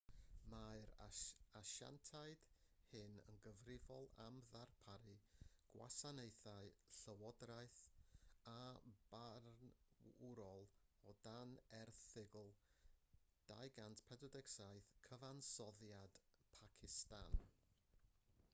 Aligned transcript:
mae'r 0.51 0.91
asiantiaid 1.07 2.45
hyn 2.93 3.11
yn 3.31 3.35
gyfrifol 3.47 4.07
am 4.23 4.37
ddarparu 4.53 5.17
gwasanaethau 5.75 6.71
llywodraeth 7.01 7.77
a 8.53 8.61
barnwrol 9.11 10.65
o 11.11 11.15
dan 11.27 11.53
erthygl 11.81 12.49
247 13.53 14.89
cyfansoddiad 15.09 16.19
pacistan 16.63 17.39